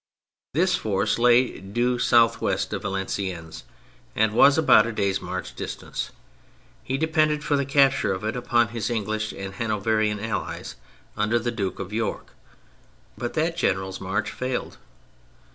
[0.55, 3.61] This force lay due south west of Valen ciennes,
[4.15, 6.09] and about a day's march distant.
[6.83, 10.75] He depended for the capture of it upon his English and Hanoverian Allies
[11.15, 12.31] under the Duke of York,
[13.15, 14.79] but that general's march failed.